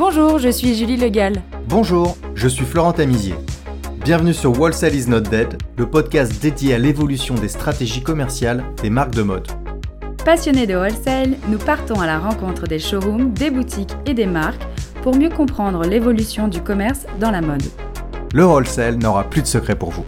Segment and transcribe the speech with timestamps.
[0.00, 1.42] Bonjour, je suis Julie Legal.
[1.68, 3.34] Bonjour, je suis Florent Tamizier.
[4.02, 8.88] Bienvenue sur Wholesale is not dead, le podcast dédié à l'évolution des stratégies commerciales des
[8.88, 9.46] marques de mode.
[10.24, 14.66] Passionnés de wholesale, nous partons à la rencontre des showrooms, des boutiques et des marques
[15.02, 17.64] pour mieux comprendre l'évolution du commerce dans la mode.
[18.32, 20.06] Le wholesale n'aura plus de secret pour vous.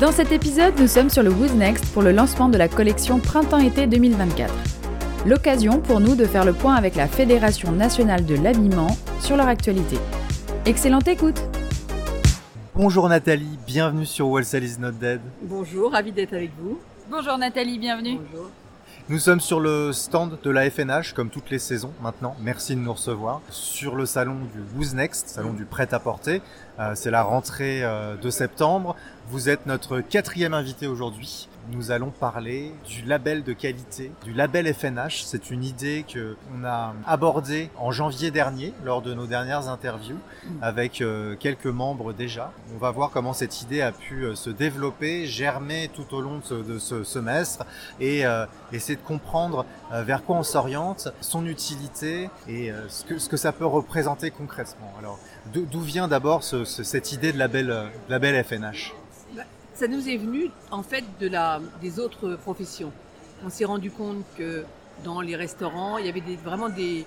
[0.00, 3.20] Dans cet épisode, nous sommes sur le Who's Next pour le lancement de la collection
[3.20, 4.52] Printemps-été 2024.
[5.28, 9.46] L'occasion pour nous de faire le point avec la Fédération nationale de l'habillement sur leur
[9.46, 9.98] actualité.
[10.64, 11.38] Excellente écoute
[12.74, 15.20] Bonjour Nathalie, bienvenue sur Wholesale is not dead.
[15.42, 16.78] Bonjour, ravi d'être avec vous.
[17.10, 18.18] Bonjour Nathalie, bienvenue.
[18.32, 18.48] Bonjour.
[19.10, 22.34] Nous sommes sur le stand de la FNH, comme toutes les saisons maintenant.
[22.40, 23.42] Merci de nous recevoir.
[23.50, 26.40] Sur le salon du Who's Next, salon du prêt-à-porter.
[26.78, 28.96] Euh, c'est la rentrée euh, de septembre.
[29.28, 31.50] Vous êtes notre quatrième invité aujourd'hui.
[31.70, 35.22] Nous allons parler du label de qualité, du label FNH.
[35.24, 40.16] C'est une idée que on a abordée en janvier dernier lors de nos dernières interviews
[40.62, 42.52] avec euh, quelques membres déjà.
[42.74, 46.40] On va voir comment cette idée a pu euh, se développer, germer tout au long
[46.50, 47.66] de ce, semestre
[48.00, 53.52] et euh, essayer de comprendre vers quoi on s'oriente, son utilité et ce, que, ça
[53.52, 54.92] peut représenter concrètement.
[54.98, 55.18] Alors,
[55.52, 58.94] d'où vient d'abord ce- ce- cette idée de label FNH
[59.78, 62.90] Ça nous est venu en fait de la, des autres professions.
[63.44, 64.64] On s'est rendu compte que
[65.04, 67.06] dans les restaurants, il y avait des, vraiment des...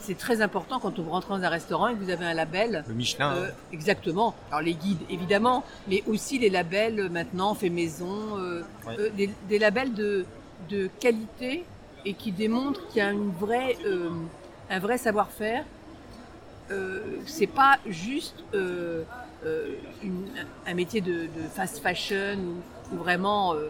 [0.00, 2.84] C'est très important quand vous rentrez dans un restaurant et que vous avez un label.
[2.88, 3.54] Le Michelin, Euh, hein.
[3.70, 4.34] exactement.
[4.50, 8.62] Alors les guides évidemment, mais aussi les labels euh, maintenant fait maison, euh,
[8.98, 10.24] euh, des, des labels de,
[10.70, 11.64] de qualité
[12.06, 14.08] et qui démontrent qu'il y a une vraie, euh,
[14.70, 15.66] un vrai savoir-faire.
[16.70, 19.02] Euh, c'est pas juste euh, euh,
[20.02, 20.28] une-
[20.66, 22.36] un métier de, fast fashion
[22.92, 23.68] où, vraiment euh,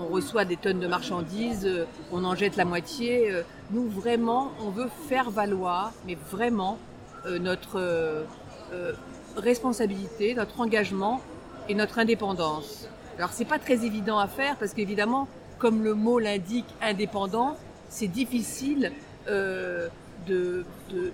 [0.00, 3.30] on, reçoit des tonnes de marchandises, euh, on en jette la moitié.
[3.30, 6.78] Euh, Nous vraiment, on veut faire valoir, mais vraiment
[7.26, 8.24] euh, notre euh,
[8.72, 8.92] euh,
[9.36, 11.20] responsabilité, notre engagement
[11.68, 12.88] et notre indépendance.
[13.18, 17.56] Alors c'est pas très évident à faire parce qu'évidemment, comme le mot l'indique, indépendant,
[17.88, 18.92] c'est difficile
[19.28, 19.88] euh,
[20.26, 20.64] de,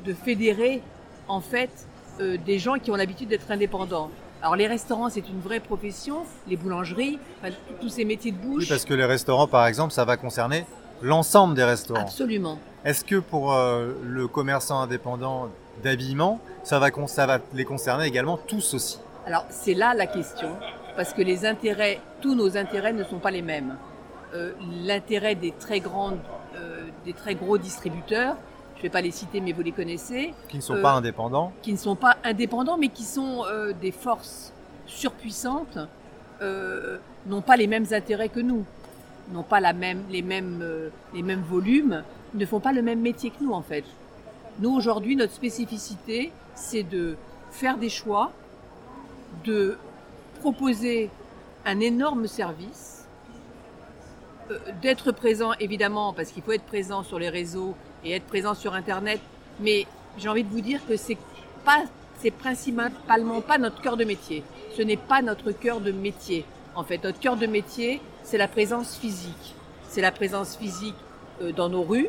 [0.04, 0.82] de fédérer
[1.28, 1.70] en fait
[2.20, 4.10] euh, des gens qui ont l'habitude d'être indépendants.
[4.42, 8.62] Alors les restaurants, c'est une vraie profession, les boulangeries, enfin, tous ces métiers de bouche.
[8.62, 10.66] Oui, parce que les restaurants, par exemple, ça va concerner
[11.02, 12.02] l'ensemble des restaurants.
[12.02, 12.58] Absolument.
[12.84, 15.48] Est-ce que pour euh, le commerçant indépendant
[15.82, 18.98] d'habillement, ça va, con- ça va les concerner également tous aussi?
[19.26, 20.50] Alors c'est là la question,
[20.96, 23.76] parce que les intérêts, tous nos intérêts ne sont pas les mêmes.
[24.34, 24.52] Euh,
[24.84, 26.18] L'intérêt des très grandes,
[26.56, 28.36] euh, des très gros distributeurs,
[28.76, 30.92] je ne vais pas les citer, mais vous les connaissez, qui ne sont Euh, pas
[30.92, 34.52] indépendants qui ne sont pas indépendants, mais qui sont euh, des forces
[34.86, 35.78] surpuissantes,
[36.42, 38.64] euh, n'ont pas les mêmes intérêts que nous,
[39.32, 40.62] n'ont pas la même, les, mêmes,
[41.14, 42.04] les mêmes volumes,
[42.34, 43.84] ne font pas le même métier que nous en fait.
[44.60, 47.16] Nous aujourd'hui, notre spécificité, c'est de
[47.50, 48.30] faire des choix,
[49.44, 49.78] de
[50.40, 51.10] proposer
[51.64, 53.06] un énorme service,
[54.82, 57.74] d'être présent évidemment, parce qu'il faut être présent sur les réseaux
[58.06, 59.20] et être présent sur Internet,
[59.60, 59.86] mais
[60.16, 61.18] j'ai envie de vous dire que c'est
[61.64, 61.82] pas,
[62.20, 64.44] c'est principalement pas notre cœur de métier.
[64.76, 66.44] Ce n'est pas notre cœur de métier.
[66.74, 69.54] En fait, notre cœur de métier, c'est la présence physique.
[69.88, 70.94] C'est la présence physique
[71.42, 72.08] euh, dans nos rues,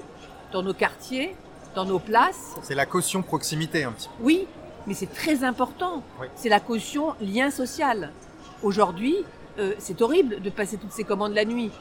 [0.51, 1.35] dans nos quartiers,
[1.73, 2.55] dans nos places.
[2.61, 4.23] C'est la caution proximité un petit peu.
[4.23, 4.47] Oui,
[4.85, 6.03] mais c'est très important.
[6.21, 6.27] Oui.
[6.35, 8.11] C'est la caution lien social.
[8.61, 9.15] Aujourd'hui,
[9.57, 11.71] euh, c'est horrible de passer toutes ces commandes la nuit.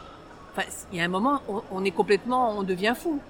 [0.53, 3.21] Enfin, il y a un moment, on, on est complètement, on devient fou.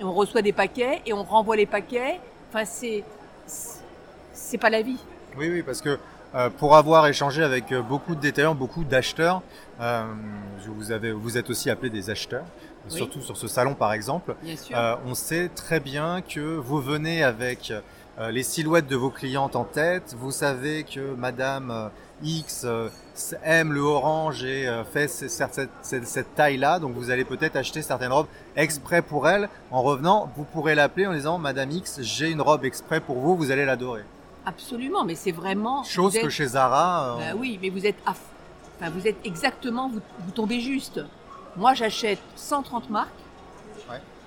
[0.00, 2.20] Et on reçoit des paquets et on renvoie les paquets.
[2.50, 3.04] Enfin, c'est,
[3.46, 4.98] c'est- pas la vie.
[5.36, 5.98] Oui, oui, parce que
[6.36, 9.42] euh, pour avoir échangé avec euh, beaucoup de détaillants, beaucoup d'acheteurs,
[9.80, 10.04] euh,
[10.66, 12.44] vous, avez, vous êtes aussi appelé des acheteurs,
[12.90, 12.96] Oui.
[12.96, 14.36] surtout sur ce salon par exemple.
[14.42, 14.76] Bien sûr.
[14.78, 17.72] Euh, on sait très bien que vous venez avec
[18.30, 20.14] les silhouettes de vos clientes en tête.
[20.18, 21.88] Vous savez que Madame euh,
[22.22, 22.88] X euh,
[23.42, 26.78] aime le orange et euh, fait ce- cette, cette- cette taille-là.
[26.78, 29.48] Donc vous allez peut-être acheter certaines robes exprès pour elle.
[29.70, 33.36] En revenant, vous pourrez l'appeler en disant Madame X, j'ai une robe exprès pour vous,
[33.36, 34.02] vous allez l'adorer.
[34.46, 35.82] Absolument, mais c'est vraiment.
[35.84, 40.00] Chose que chez Zara, euh, Ben oui, mais vous êtes, enfin, vous êtes exactement, vous,
[40.20, 41.00] vous tombez juste.
[41.56, 43.08] Moi, j'achète 130 marques.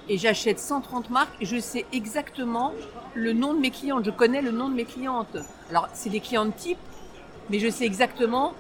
[0.09, 2.73] Et j'achète 130 marques je sais exactement
[3.13, 4.05] le nom de mes clientes.
[4.05, 5.37] Je connais le nom de mes clientes.
[5.69, 6.77] Alors, c'est des clientes type,
[7.49, 8.53] mais je sais exactement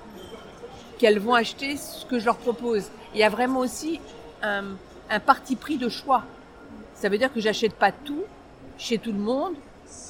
[0.97, 2.89] qu'elles vont acheter ce que je leur propose.
[3.13, 3.99] Il y a vraiment aussi
[4.41, 4.63] un,
[5.09, 6.23] un parti pris de choix.
[6.95, 8.23] Ça veut dire que j'achète pas tout
[8.77, 9.53] chez tout le monde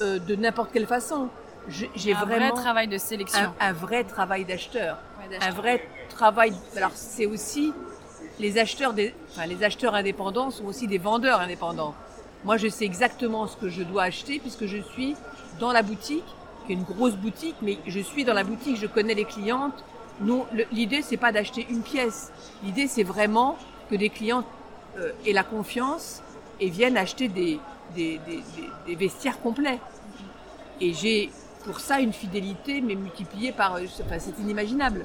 [0.00, 1.28] euh, de n'importe quelle façon.
[1.68, 3.52] J'ai un vraiment vrai travail de sélection.
[3.60, 5.48] un, un vrai travail d'acheteur Ouais, d'acheteur.
[5.48, 6.54] un vrai travail.
[6.74, 7.74] Alors c'est aussi
[8.38, 11.94] les acheteurs, indépendants sont aussi des vendeurs indépendants.
[12.44, 15.16] Moi, je sais exactement ce que je dois acheter puisque je suis
[15.58, 16.24] dans la boutique,
[16.66, 19.84] qui est une grosse boutique, mais je suis dans la boutique, je connais les clientes.
[20.24, 22.32] Le- l'idée, c'est pas d'acheter une pièce.
[22.62, 23.58] L'idée, c'est vraiment
[23.90, 24.46] que des clientes
[24.98, 26.22] euh, aient la confiance
[26.60, 27.58] et viennent acheter des,
[28.86, 29.78] vestiaires complets.
[30.80, 31.30] Et j'ai
[31.64, 33.76] pour ça une fidélité, mais multipliée par...
[33.76, 33.86] euh,
[34.18, 35.04] c'est inimaginable.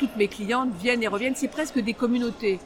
[0.00, 1.36] Toutes mes clientes viennent et reviennent.
[1.36, 2.58] C'est presque des communautés.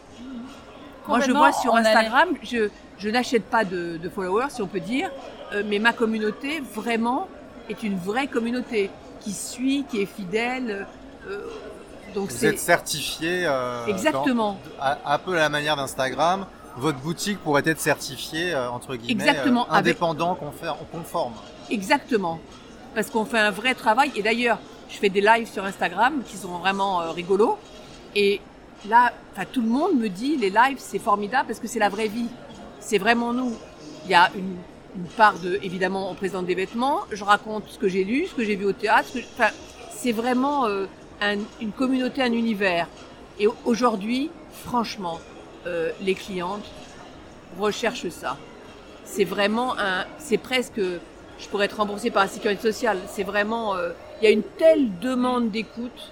[1.09, 4.67] Moi, je vois sur allait- Instagram, je, je n'achète pas de, de followers, si on
[4.69, 5.11] peut dire,
[5.53, 7.29] euh, mais ma communauté, vraiment,
[7.69, 8.89] est une vraie communauté
[9.21, 10.87] qui suit, qui est fidèle.
[11.29, 11.39] euh,
[12.15, 16.47] donc Vous êtes certifié euh, exactement, dans- à- un peu à la manière d'Instagram.
[16.77, 21.35] Votre boutique pourrait être certifiée euh, entre guillemets Exactement, euh, avec- indépendant, confère- conforme.
[21.71, 22.39] exactement,
[22.95, 24.13] parce qu'on fait un vrai travail.
[24.17, 24.59] Et d'ailleurs,
[24.89, 27.59] je fais des lives sur Instagram qui sont vraiment euh, rigolos.
[28.15, 28.41] Et
[28.89, 29.13] là,
[29.53, 32.29] tout le monde me dit les lives, c'est formidable parce que c'est la vraie vie.
[32.81, 33.53] C'est vraiment nous.
[34.05, 34.57] Il y a une,
[35.17, 37.01] part de, évidemment, on présente des vêtements.
[37.11, 39.09] Je raconte ce que j'ai lu, ce que j'ai vu au théâtre.
[39.91, 40.87] c'est vraiment euh,
[41.21, 42.87] un- une communauté, un univers.
[43.41, 44.31] Et aujourd'hui,
[44.65, 45.19] franchement,
[45.67, 46.65] euh, les clientes
[47.59, 48.37] recherchent ça.
[49.05, 50.81] C'est vraiment un, c'est presque,
[51.39, 52.99] je pourrais être remboursée par la sécurité sociale.
[53.09, 53.75] C'est vraiment,
[54.25, 56.11] il y a une telle demande d'écoute,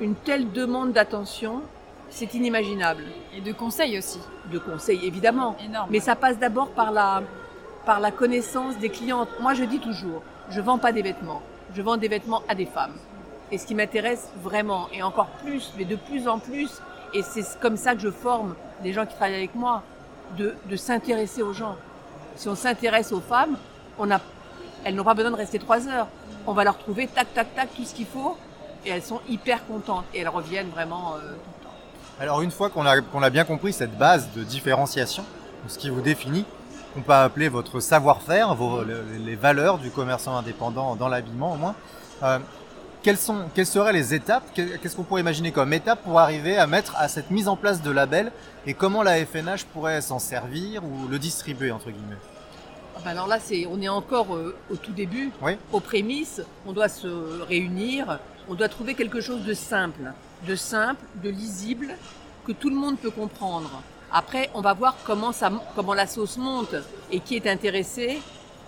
[0.00, 1.62] une telle demande d'attention,
[2.10, 3.04] c'est inimaginable.
[3.36, 4.18] Et de conseils aussi.
[4.50, 5.54] De conseils, évidemment.
[5.64, 5.86] Énorme.
[5.88, 7.22] Mais ça passe d'abord par la,
[7.86, 9.28] par la connaissance des clientes.
[9.38, 11.40] Moi, je dis toujours, je vends pas des vêtements.
[11.72, 12.96] Je vends des vêtements à des femmes.
[13.52, 16.82] Et ce qui m'intéresse vraiment, et encore plus, mais de plus en plus,
[17.14, 19.84] et c'est comme ça que je forme les gens qui travaillent avec moi,
[20.36, 21.76] de, de s'intéresser aux gens.
[22.34, 23.56] Si on s'intéresse aux femmes,
[24.00, 24.18] on a,
[24.82, 26.08] elles n'ont pas besoin de rester trois heures.
[26.46, 28.36] On va leur trouver tac, tac, tac, tout ce qu'il faut,
[28.84, 30.04] et elles sont hyper contentes.
[30.14, 31.24] Et elles reviennent vraiment euh, tout
[31.60, 31.74] le temps.
[32.20, 35.24] Alors une fois qu'on a, qu'on bien compris cette base de différenciation,
[35.68, 36.44] ce qui vous définit,
[36.96, 38.54] on peut appeler votre savoir-faire,
[39.24, 41.74] les valeurs du commerçant indépendant dans l'habillement au moins.
[42.22, 42.38] euh,
[43.02, 44.44] quelles, sont, quelles seraient les étapes?
[44.54, 47.56] Qu'est- Qu'est-ce qu'on pourrait imaginer comme étape pour arriver à mettre à cette mise en
[47.56, 48.30] place de label?
[48.66, 52.14] Et comment la FNH pourrait s'en servir ou le distribuer entre guillemets?
[53.04, 55.52] Alors là, c'est, on est encore euh, au tout début, Oui.
[55.72, 56.42] aux prémices.
[56.66, 57.08] On doit se
[57.42, 58.18] réunir,
[58.48, 60.12] on doit trouver quelque chose de simple,
[60.46, 61.88] de simple, de lisible,
[62.44, 63.82] que tout le monde peut comprendre.
[64.12, 66.74] Après, on va voir comment ça, comment la sauce monte
[67.10, 68.20] et qui est intéressé.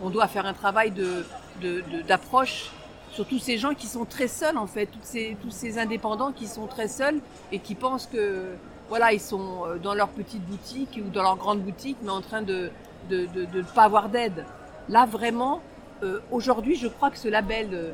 [0.02, 1.24] On doit faire un travail de,
[1.60, 2.70] de- de- d'approche
[3.12, 6.32] sur tous ces gens qui sont très seuls en fait, toutes ces, tous ces indépendants
[6.32, 7.20] qui sont très seuls
[7.52, 8.46] et qui pensent que
[8.88, 12.20] voilà, ils sont euh, dans leur petite boutique ou dans leur grande boutique, mais en
[12.20, 12.70] train de
[13.08, 14.44] de ne pas avoir d'aide.
[14.88, 15.60] Là vraiment,
[16.02, 17.92] euh, aujourd'hui, je crois que ce label euh,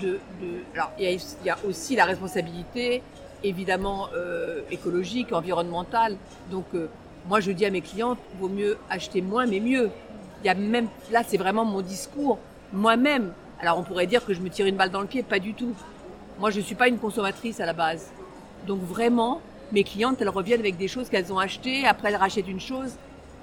[0.00, 0.18] de,
[0.74, 3.02] alors il y, a, aussi la responsabilité
[3.44, 6.16] évidemment euh, écologique, environnementale.
[6.50, 6.66] Donc
[7.28, 9.90] moi je dis à mes clientes, vaut mieux acheter moins mais mieux.
[10.42, 12.38] Il y a même là c'est vraiment mon discours
[12.72, 13.32] moi-même.
[13.60, 15.54] Alors on pourrait dire que je me tire une balle dans le pied, pas du
[15.54, 15.74] tout.
[16.38, 18.10] Moi je suis pas une consommatrice à la base.
[18.66, 19.40] Donc vraiment
[19.72, 22.92] mes clientes elles reviennent avec des choses qu'elles ont achetées, après elles rachètent une chose.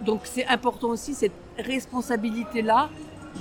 [0.01, 2.89] Donc c'est important aussi cette responsabilité là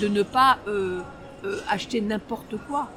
[0.00, 1.00] de ne pas euh,
[1.44, 2.88] euh, acheter n'importe quoi.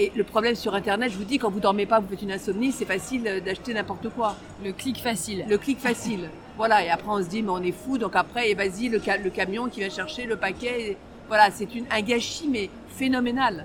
[0.00, 2.30] Et le problème sur Internet, je vous dis, quand vous dormez pas, vous faites une
[2.30, 4.36] insomnie, c'est facile euh, d'acheter n'importe quoi.
[4.64, 5.44] Le clic facile.
[5.48, 6.28] Le clic facile.
[6.58, 8.98] Voilà, et après on se dit, mais on est fou, donc après, et vas-y, le,
[8.98, 10.90] ca- le camion qui va chercher le paquet.
[10.90, 10.96] et
[11.28, 13.64] Voilà, c'est un gâchis, mais phénoménal.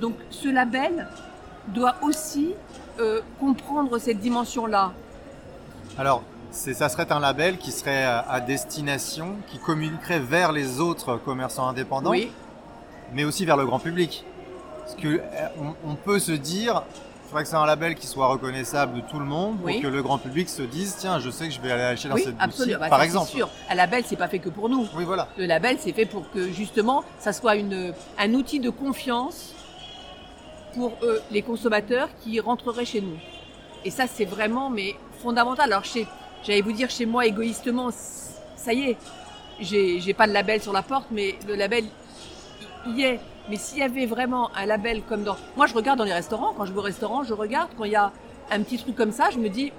[0.00, 1.06] Donc ce label
[1.68, 2.54] doit aussi
[2.98, 4.92] euh, comprendre cette dimension-là.
[5.98, 11.16] Alors, ça serait un label qui serait à, à destination, qui communiquerait vers les autres
[11.16, 12.30] commerçants indépendants, Oui,
[13.12, 14.24] mais aussi vers le grand public.
[14.80, 15.20] Parce que euh,
[15.84, 16.82] on, on peut se dire,
[17.24, 19.80] il faudrait que c'est un label qui soit reconnaissable de tout le monde, pour Oui.
[19.80, 22.16] que le grand public se dise, tiens, je sais que je vais aller acheter dans
[22.16, 22.78] oui, cette absolument.
[22.78, 23.28] boutique, Bah, par exemple.
[23.30, 23.48] sûr.
[23.68, 24.88] Un label, c'est pas fait que pour nous.
[24.96, 25.28] Oui, voilà.
[25.38, 29.54] Le label, c'est fait pour que justement, ça soit une, un outil de confiance
[30.74, 33.16] pour eux, les consommateurs qui rentreraient chez nous.
[33.84, 35.72] Et ça, c'est vraiment mais fondamental.
[35.72, 36.06] Alors, chez,
[36.44, 37.90] j'allais vous dire chez moi égoïstement,
[38.56, 38.96] ça y est,
[39.60, 41.84] j'ai, pas de label sur la porte, mais le label
[42.86, 43.20] il y est.
[43.48, 46.54] Mais s'il y avait vraiment un label comme dans, moi, je regarde dans les restaurants.
[46.56, 48.12] Quand je vais au restaurant, je regarde quand il y a
[48.50, 49.72] un petit truc comme ça, je me dis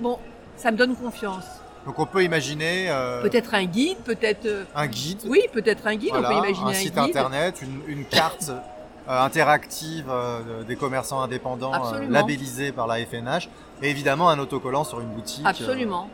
[0.00, 0.18] bon,
[0.56, 1.44] ça me donne confiance.
[1.86, 4.46] Donc on peut imaginer euh, Peut-être un guide, peut-être.
[4.46, 6.10] euh, un guide, oui, peut-être un guide.
[6.10, 7.16] voilà, on peut imaginer un un, site guide.
[7.16, 8.50] internet, une, une carte
[9.08, 13.48] interactive euh, des commerçants indépendants euh, labellisés par la FNH,
[13.82, 15.44] et évidemment un autocollant sur une boutique.
[15.44, 16.08] euh, Absolument.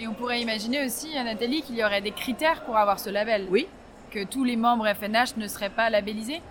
[0.00, 3.46] Et on pourrait imaginer aussi, Nathalie, qu'il y aurait des critères pour avoir ce label.
[3.50, 3.68] Oui.
[4.10, 6.42] Que tous les membres FNH ne seraient pas labellisés.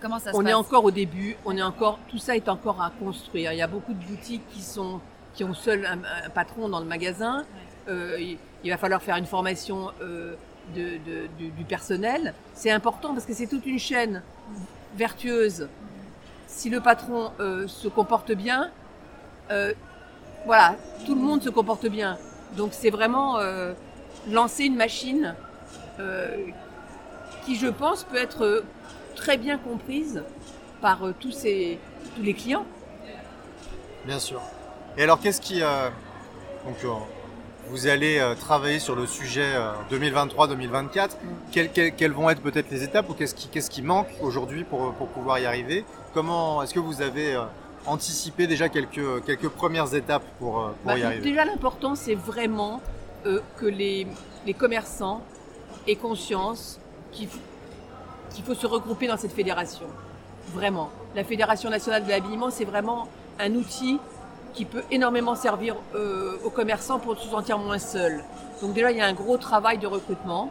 [0.00, 1.36] Comment ça se On passe est encore au début.
[1.44, 1.98] On est encore.
[2.08, 3.52] Tout ça est encore à construire.
[3.52, 5.00] Il y a beaucoup de boutiques qui sont
[5.34, 7.44] qui ont seul un, un patron dans le magasin.
[7.88, 10.34] Euh, il, il va falloir faire une formation euh,
[10.74, 14.22] du personnel, c'est important parce que c'est toute une chaîne
[14.96, 15.68] vertueuse.
[16.46, 18.70] Si le patron euh, se comporte bien,
[19.50, 19.72] euh,
[20.46, 20.76] voilà,
[21.06, 22.18] tout le monde se comporte bien.
[22.56, 23.72] Donc c'est vraiment euh,
[24.28, 25.34] lancer une machine
[27.44, 28.64] qui, je pense, peut être
[29.16, 30.22] très bien comprise
[30.80, 31.78] par tous, ces,
[32.16, 32.64] tous les clients.
[34.06, 34.40] Bien sûr.
[34.96, 35.60] Et alors, qu'est-ce qui.
[35.60, 37.02] donc,
[37.70, 39.54] vous allez euh, travailler sur le sujet
[39.90, 41.10] 2023-2024.
[41.56, 41.92] Euh, mm.
[41.96, 45.06] Quelles, vont être peut-être les étapes ou qu'est-ce qui, qu'est-ce qui manque aujourd'hui pour, pour
[45.08, 45.84] pouvoir y arriver?
[46.12, 47.42] Comment est-ce que vous avez euh,
[47.86, 51.22] anticipé déjà quelques, quelques premières étapes pour, pour y bah, arriver?
[51.22, 52.80] Déjà, l'important, c'est vraiment
[53.22, 54.06] que les,
[54.46, 55.20] les, commerçants
[55.86, 56.80] aient conscience
[57.12, 57.38] qu'il faut,
[58.30, 59.86] qu'il faut se regrouper dans cette fédération.
[60.54, 60.88] Vraiment.
[61.14, 63.08] La Fédération nationale de l'habillement, c'est vraiment
[63.38, 64.00] un outil
[64.52, 68.24] qui peut énormément servir euh, aux commerçants pour se sentir moins seuls.
[68.60, 70.50] Donc déjà, il y a un gros travail de recrutement.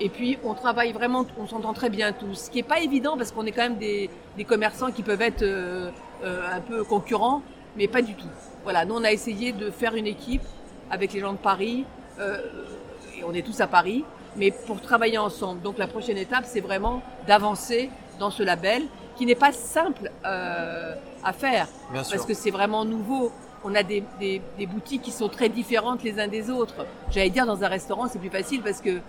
[0.00, 2.34] Et puis, on travaille vraiment, on s'entend très bien tous.
[2.34, 4.10] Ce qui n'est pas évident parce qu'on est quand même des,
[4.46, 5.90] commerçants qui peuvent être euh,
[6.24, 7.42] euh, un peu concurrents,
[7.76, 8.28] mais pas du tout.
[8.64, 10.42] Voilà, nous, on a essayé de faire une équipe
[10.90, 11.84] avec les gens de Paris.
[12.18, 14.04] et on est tous à Paris,
[14.36, 15.62] mais pour travailler ensemble.
[15.62, 18.82] Donc, la prochaine étape, c'est vraiment d'avancer dans ce label
[19.16, 23.32] qui n'est pas simple euh, à faire parce que c'est vraiment nouveau.
[23.64, 26.84] On a des, des, des, boutiques qui sont très différentes les uns des autres.
[27.10, 29.00] J'allais dire dans un restaurant c'est plus facile parce que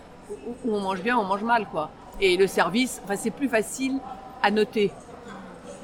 [0.64, 1.90] où on mange bien, on mange mal quoi.
[2.22, 4.00] Et le service, enfin c'est plus facile
[4.42, 4.92] à noter.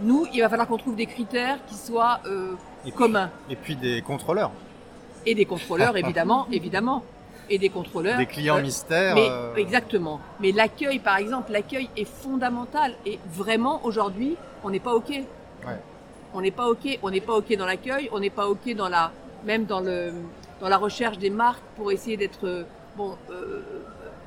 [0.01, 2.53] Nous, il va falloir qu'on trouve des critères qui soient euh,
[2.95, 3.31] communs.
[3.49, 4.51] et puis des contrôleurs.
[5.25, 7.03] Et des contrôleurs évidemment, évidemment
[7.49, 8.17] et des contrôleurs.
[8.17, 9.15] Des clients euh, mystères.
[9.15, 9.55] Mais, euh.
[9.55, 10.19] Exactement.
[10.39, 12.93] Mais l'accueil, par exemple, l'accueil est fondamental.
[13.05, 15.09] Et vraiment, aujourd'hui, on n'est pas OK.
[15.09, 15.25] Ouais.
[16.33, 16.99] On n'est pas OK.
[17.01, 18.09] On n'est pas OK dans l'accueil.
[18.11, 19.11] On n'est pas OK dans la,
[19.45, 20.13] même dans le,
[20.59, 22.63] dans la recherche des marques pour essayer d'être, euh,
[22.95, 23.15] bon,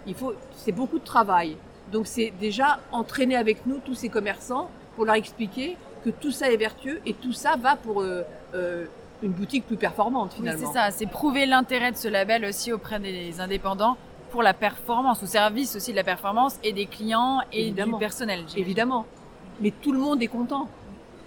[0.06, 1.56] il faut, c'est beaucoup de travail.
[1.92, 6.50] Donc c'est déjà entraîner avec nous tous ces commerçants pour leur expliquer que tout ça
[6.50, 8.02] est vertueux et tout ça va pour
[9.22, 10.66] une boutique plus performante finalement.
[10.66, 13.96] c'est ça, c'est prouver l'intérêt de ce label aussi auprès des indépendants
[14.30, 18.44] pour la performance, au service aussi de la performance et des clients et du personnel.
[18.56, 19.04] Évidemment.
[19.60, 20.68] Mais tout le monde est content.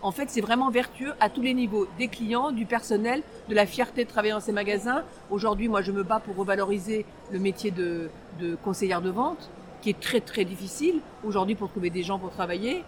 [0.02, 3.66] En fait, c'est vraiment vertueux à tous les niveaux, des clients, du personnel, de la
[3.66, 5.04] fierté de travailler dans ces magasins.
[5.32, 8.10] Aujourd'hui, moi, je me bats pour revaloriser le métier de,
[8.40, 9.50] de conseillère de vente,
[9.82, 12.84] qui est très très difficile aujourd'hui pour trouver des gens pour travailler,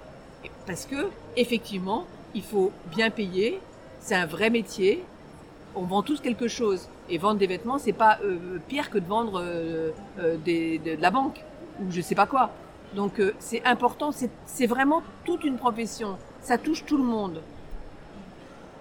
[0.66, 3.60] parce que effectivement, il faut bien payer,
[4.00, 5.04] c'est un vrai métier.
[5.76, 6.88] On vend tous quelque chose.
[7.10, 11.10] Et vendre des vêtements, c'est pas euh, pire que de vendre euh, euh, de, la
[11.10, 11.42] banque
[11.80, 12.52] ou je sais pas quoi.
[12.96, 14.12] Donc c'est important,
[14.46, 16.18] c'est vraiment toute une profession.
[16.42, 17.42] Ça touche tout le monde.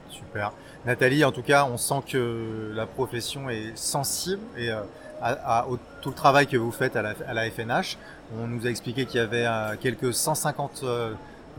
[0.09, 0.53] Super.
[0.85, 4.71] Nathalie, en tout cas, on sent que la profession est sensible et
[5.21, 5.67] à,
[6.03, 7.99] tout le travail que vous faites à la, FNH.
[8.39, 9.47] On nous a expliqué qu'il y avait
[9.81, 10.85] quelques 150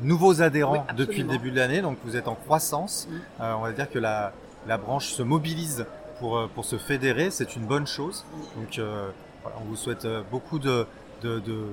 [0.01, 3.07] nouveaux adhérents depuis le début de l'année, donc vous êtes en croissance.
[3.41, 4.33] Euh, on va dire que la,
[4.67, 5.85] la branche se mobilise
[6.19, 8.25] pour, euh, pour se fédérer, c'est une bonne chose.
[8.55, 9.09] Donc euh,
[9.43, 10.85] voilà, on vous souhaite beaucoup de,
[11.21, 11.65] de, de,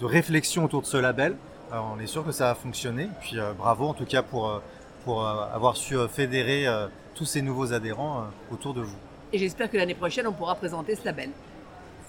[0.00, 1.36] de, réflexion autour de ce label.
[1.72, 3.08] on est sûr que ça va fonctionner.
[3.20, 4.60] Puis bravo en tout cas pour,
[5.04, 6.66] pour avoir su fédérer
[7.14, 8.96] tous ces nouveaux adhérents autour de vous.
[9.32, 11.30] Et j'espère que l'année prochaine, on pourra présenter ce label.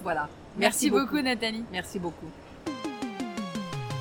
[0.01, 0.27] Voilà.
[0.57, 1.63] Merci, beaucoup Nathalie.
[1.71, 2.27] Merci beaucoup.